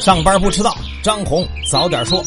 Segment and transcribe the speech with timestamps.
[0.00, 2.22] 上班不迟到，张红早点说。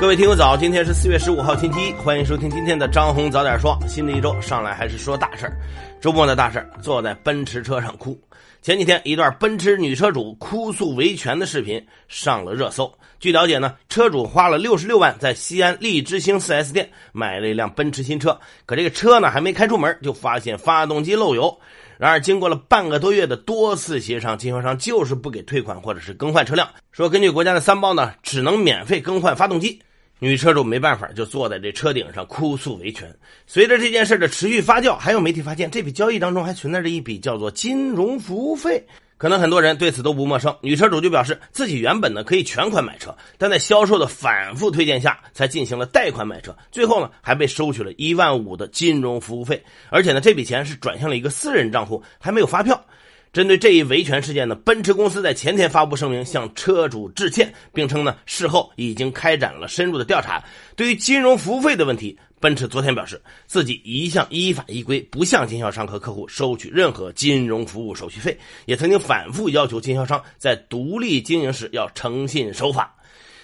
[0.00, 3.76] 各位听友早，今天是四月十五号星期一，欢迎收听今天的张红早点说。
[3.88, 5.58] 新的一周上来还是说大事儿，
[6.00, 8.16] 周末的大事儿，坐在奔驰车上哭。
[8.62, 12.92] 前几天一段奔驰女车主哭诉维权的视频上了热搜。
[13.20, 21.58] 据了解呢，车主花了六十六万在西安利之星 4S 店买了一辆奔驰新车，可这个车呢还没开出门，就发现发动机漏油。
[21.98, 29.80] 然而，经过了半个多月的多次协商，经销商就是不给退款或者是更换车辆，说根据国家的三包呢，只能免费更换发动机。
[30.20, 33.12] 女车主没办法，就坐在这车顶上哭诉维权。
[33.48, 38.86] 随着这件事的持续发酵，还有媒体发现，这笔交易当中还存在着一笔叫做金融服务费。
[39.18, 40.56] 可能很多人对此都不陌生。
[40.62, 46.56] 女车主就表示，自己原本呢可以全款买车，但在销售的反复推荐下，才进行了贷款买车。
[46.70, 52.82] 最后呢，还被收取了一万五的金融服务费，而且呢，这笔钱是转向了一个私人账户，还没有发票。
[53.30, 60.42] 针对这一维权事件呢，奔驰公司在前天发布声明，向车主致歉，并称呢事后已经开展了深入的调查。
[60.76, 72.94] 对于金融服务费的问题，奔驰昨天表示，自己一向依法依规，不向经销商和客户收取任何金融服务手续费，也曾经反复要求经销商在独立经营时要诚信守法。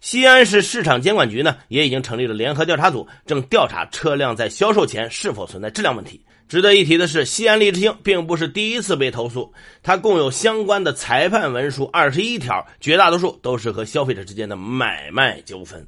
[0.00, 6.20] 西安市市场监管局呢，也已经成立了联合调查组，正调查车辆在销售前是否存在质量问题。
[6.48, 15.84] 值得一提的是，西安利之星并不是第一次被投诉，它共有相关的裁判文书二十一条，绝大多数都是和消费者之间的买卖纠纷。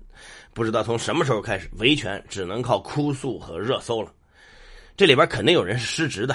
[0.59, 4.13] 不知道从什么时候开始，维权只能靠哭诉和热搜了。
[4.97, 6.35] 这里边肯定有人是失职的。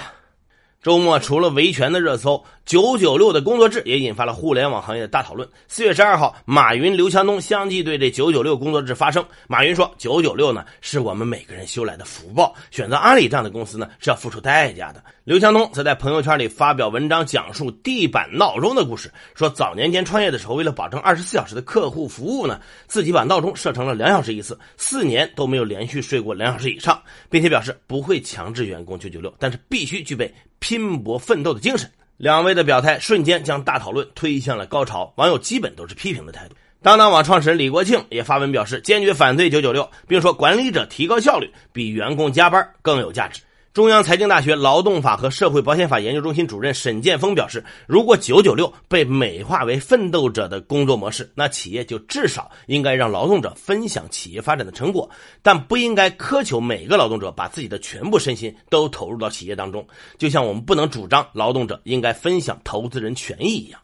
[0.82, 5.48] 周末除了维权的热搜，九九六的工作制也引发了互联网行业的大讨论。
[5.68, 9.24] 四月十二号，马云、刘强东相继对这九九六工作制发声。
[9.48, 30.34] 马云说：“九九六呢，是我们每个人修来的福报，选择阿里这样的公司呢，是要付出代价的。”刘强东则在朋友圈里发表文章，讲述地板闹钟的故事，说早年间创业的时候，为了保证二十四小时的客户服务呢，自己把闹钟设成了两小时一次，四年都没有连续睡过两小时以上，并且表示不会强制员工九九六，但是必须具备。
[30.60, 35.12] 拼搏奋斗的精神，两位的表态瞬间将大讨论推向了高潮。
[35.18, 36.56] 网友基本都是批评的态度。
[36.82, 43.42] 当当网创始人李国庆也发文表示，坚决反对九九六，并说管理者提高效率比员工加班更有价值。
[43.74, 55.10] 中央财经大学劳动法和社会保险法研究中心主任沈建峰表示，如果九九六被美化为奋斗者的工作模式，那企业就至少应该让劳动者分享企业发展的成果，
[55.42, 59.88] 但不应该苛求每个劳动者把自己的全部身心都投入到企业当中，
[60.20, 63.80] 就像我们不能主张劳动者应该分享投资人权益一样。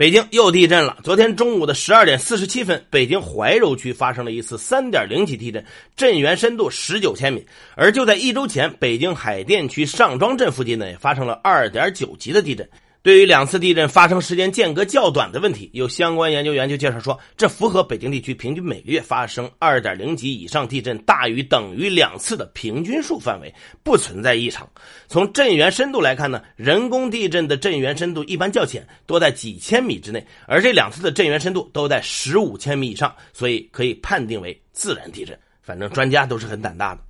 [0.00, 0.96] 北京又地震了。
[1.04, 5.62] 昨天中午的十二点四十七分，北京怀柔区发生了一次三点零级地震，
[5.94, 7.44] 震源深度十九千米。
[7.74, 12.66] 而就在一周前，北京海淀区上庄镇附近呢，也发生了二点九级的地震。
[13.02, 24.68] 对于两次地震发生时间间隔较短的问题，有相关研究员就介绍说，这符合北京地区平均每个月发生二点零级以上地震大于等于两次的平均数范围，不存在异常。
[25.08, 35.38] 从震源深度来看呢，人工地震的震源深度一般较浅，多在几千米之内，而这两次的震源深度都在十五千米以上，所以可以判定为自然地震。
[35.62, 37.00] 反正专家都是很胆大的。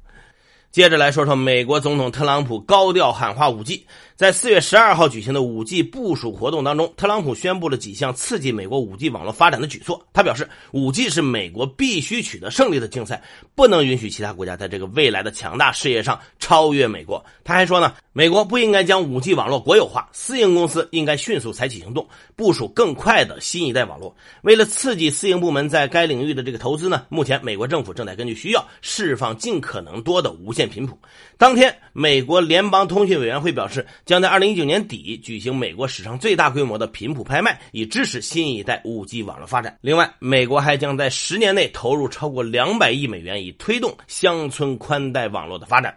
[0.70, 3.84] 接着来说说美国总统特朗普高调喊话五 G。
[4.20, 10.06] 在四月十二号举行的五 G 部署活动当中，特朗普宣布了几项刺激美国五 G 网络发展的举措。
[10.12, 13.22] 他表示，五 G 是美国必须取得胜利的竞赛，
[13.54, 17.24] 不能允许其他国家在这个未来的强大事业上超越美国。
[17.42, 22.06] 他还说呢，美国不应该将五 G 网络国有化，私营公司应该迅速采取行动，
[22.36, 24.14] 部署更快的新一代网络。
[24.42, 30.98] 为了刺激私营部门在该领域的这个投资呢，目前美国政府正在根据需要释放尽可能多的无线频谱。
[31.38, 33.86] 当天，美国联邦通讯委员会表示。
[34.10, 39.78] 将在二零一九年底举行美国史上最大规模的频谱拍卖，以支持新一代五 G 网络发展。
[39.82, 45.96] 另外，美国还将在十年内投入超过两百亿美元，以推动乡村宽带网络的发展。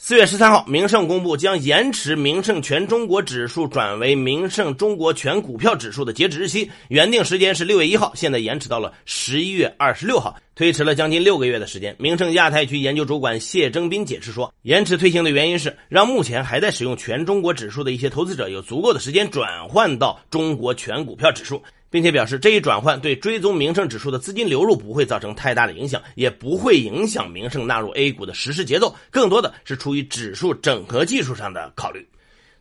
[0.00, 11.96] 四月十三号，名胜公布将延迟名胜全中国指数转为名胜中国全股票指数的截止日期，原定时间是六月一号，现在延迟到了十一月二十六号，推迟了将近六个月的时间。
[11.98, 21.60] 名胜亚太区研究主管谢征斌解释说，延迟推行的原因是让目前还在使用全中国指数的一些投资者有足够的时间转换到中国全股票指数。
[21.90, 32.06] 并且表示，这一转换对追踪名胜指数的资金流入不会造成太大的影响，也不会影响名胜纳入 A 股的实施节奏，更多的是出于指数整合技术上的考虑。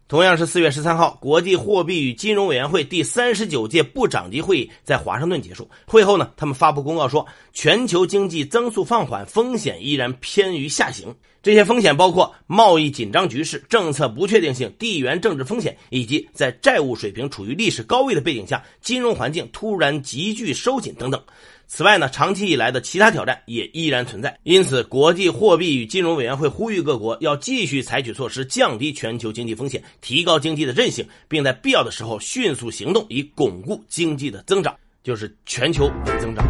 [0.08, 5.70] 同样是四月十三号，国际货币与金融委员会第三十九届部长级会议在华盛顿结束。
[5.86, 11.14] 会后呢，他们发布公告说，全球经济增速放缓，风险依然偏于下行。
[11.44, 21.22] 这些风险包括贸易紧张局势、政策不确定性、地缘政治风险，以及在债务水平处于历史高位的背景下，金融环境突然急剧收紧等等。
[21.70, 24.40] 此外呢，长期以来的其他挑战也依然存在。
[24.44, 34.74] 因此，国际货币与金融委员会呼吁各国要继续采取措施，降低全球经济风险，提高经济的韧性，并在必要的时候迅速行动，以巩固经济的增长，
[35.04, 36.46] 就是全球稳增长。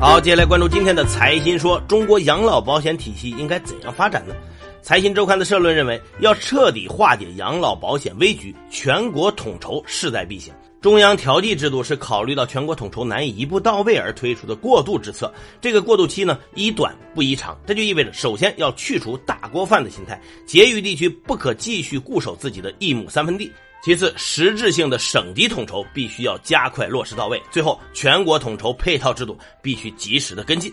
[0.00, 4.34] 好，接下来关注今天的财新说：中国养老保险体系应该怎样发展呢？
[4.80, 10.54] 财新周刊的社论认为，要彻底化解养老保险危局，全国统筹势在必行。
[10.80, 15.30] 中央调剂制度是考虑到全国统筹难以一步到位而推出的过渡之策。
[15.60, 17.58] 这个过渡期呢，宜短不宜长。
[17.66, 23.52] 这就意味着，首先要去除大锅饭的心态，结余地区不可继续固守自己的一亩三分地。
[23.82, 27.40] 其次，实质性的省级统筹必须要加快落实到位。
[27.50, 30.72] 最后，全国统筹配套制度必须及时的跟进。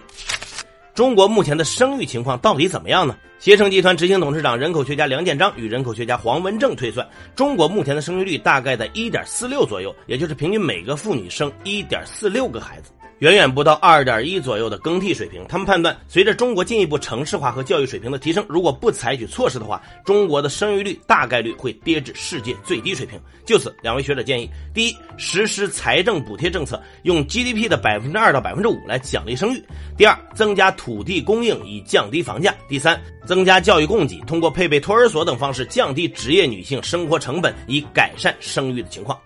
[0.98, 3.16] 中国目前的生育情况到底怎么样呢？
[3.38, 12.90] 携程集团执行董事长、人口学家梁建章与人口学家黄文正推算，中国目前的生育率大概在一点四六左右，也就是平均每个妇女生一点四六个孩子。
[13.19, 15.44] 远远不到二点一左右的更替水平。
[15.50, 23.19] 他们判断，随着中国进一步城市化和教育水平的提升，如果不采取措施的话，中国的生育率大概率会跌至世界最低水平。
[23.46, 29.60] 就此，两位学者建议：第一，实施财政补贴政策，用 GDP 的百分之二到百分之五来奖励生育；
[29.98, 39.19] 第二，增加土地供应以降低房价；第三，增加教育供给，通过配备托儿所等方式降低职业女性生活成本，以改善生育的情况。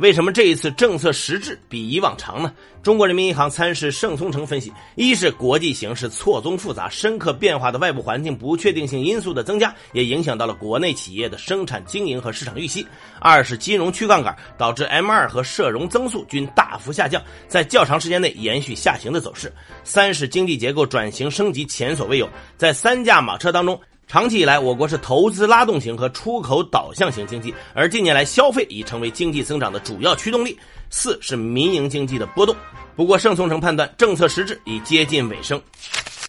[0.00, 2.50] 为什么这一次政策实质比以往长呢？
[2.82, 12.82] 中国人民银行参事盛松成分析：一是国际形势错综复杂、深刻变化的外部环境不确定性因素的增加，也影响到了国内企业的生产经营和市场预期；
[13.20, 19.50] 二是金融去杠杆，导致 M 二和社融增速均大幅下降，在较长时间内延续下行的走势；
[19.84, 22.26] 三是经济结构转型升级前所未有，
[22.56, 23.78] 在三驾马车当中。
[24.10, 30.58] 长期以来，我国是投资拉动型和出口导向型经济，而近年来消费已成为经济增长的主要驱动力。
[30.90, 32.52] 四是民营经济的波动。
[32.96, 35.62] 不过，盛松成判断，政策实质已接近尾声。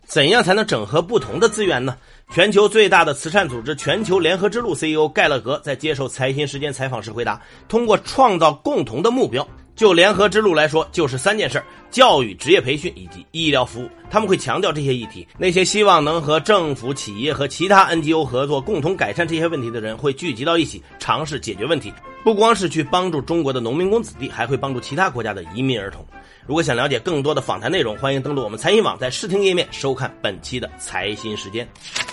[0.05, 1.97] 怎样才能整合不同的资源呢？
[2.31, 9.45] 全球最大的慈善组织全球联合之路 CEO 盖勒格在接受财新时间采访时回答：“通过创造共同的目标。”
[9.75, 13.89] 就联合之路来说，就是三件事儿：教育、职业培训以及医疗服务。
[14.09, 15.25] 他们会强调这些议题。
[15.37, 21.93] 那些希望能和政府、企业和其他 NGO 合作，共同改善这些问题的人，会聚集到一起，尝试解决问题。
[22.23, 26.05] 不光是去帮助中国的农民工子弟，还会帮助其他国家的移民儿童。
[26.45, 31.67] 如果想了解更多的访谈内容，欢迎登录我们财新网，在视听页面收看本期的财新时间。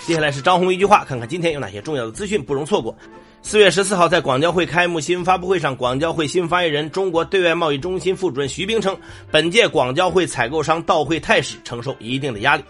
[0.05, 2.95] 接下来是张红一句话，看看今天有哪些重要的资讯不容错过。
[3.41, 8.97] 四月十四号，在广交会开幕新闻发布会上，广交会新发言人、中国对外贸易中心副主任徐冰称，
[9.31, 12.63] 本届广交会采购商到会态势承受一定的压力。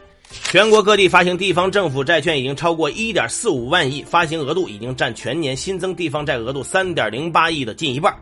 [0.43, 8.15] 全国各地发行地方政府债券已经超过一点四五万亿，发行额度已经占全年新增地方债额度三点零八亿的近一半。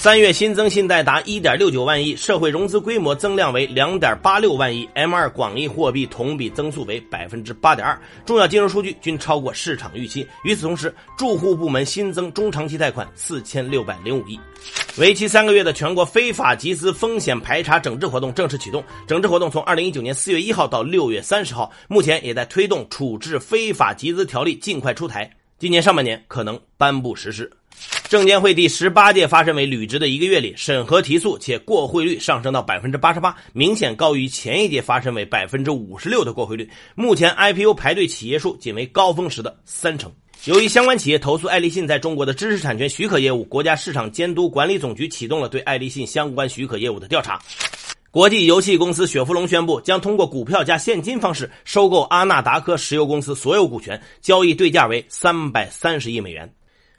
[0.00, 10.26] 三月新增信贷达一点六九万亿，社会融资规模增量为两点八六万亿，M 二广义货币同比增速为百分之八点二，重要金融数据均超过市场预期。
[10.42, 14.40] 与此同时，住户部门新增中长期贷款四千六百零五亿。
[14.96, 27.52] 为期三个月的全国非法集资风险排查整治活动正式启动，整治活动从二零一九年四月一号到六月三十号，目前也在推动处置非法集资条例尽快出台，今年上半年可能颁布实施。
[28.10, 36.68] 证监会第十八届发审委履职的一个月里，审核提速且过会率上升到百分之八十八，明显高于前一届发审委百分之五十六的过会率。
[36.96, 40.10] 目前 IPO 排队企业数仅为高峰时的三成。
[40.46, 47.40] 由于相关企业投诉爱立信在中国的知识产权许可业务，国家市场监督管理总局启动了对爱立信相关许可业务的调查。
[48.10, 56.52] 国际游戏公司雪佛龙宣布，将通过股票加现金方式收购阿纳达科石油公司所有股权，交易对价为三百三十亿美元。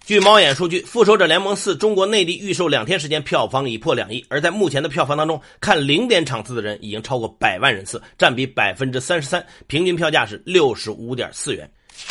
[0.03, 11.69] 据猫眼数据，《复仇者联盟四》中国内地预售两天时间票房已破两亿，而在目前的票房当中，看零点场次的人已经超过百万人次，占比百分之三十三，平均票价是六十五点四元。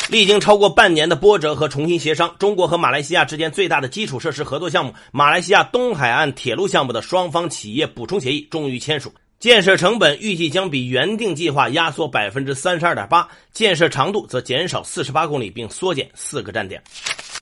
[0.09, 16.81] 历经超过半年的波折和重新协商，中国和马来西亚之间最大的基础设施合作项目——马来西亚东海岸铁路项目的双方企业补充协议终于签署，建设成本预计将比原定计划压缩百分之三十二点八，建设长度则减少四十八公里，并缩减四个站点。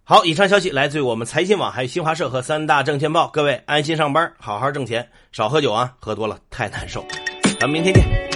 [0.10, 3.28] 好，以上消息来自于我们财新网，还有新华社和三大证券报。
[3.28, 7.06] 各位安心上班，好好挣钱，少喝酒啊，喝多了太难受。
[7.60, 8.29] 咱们明天见。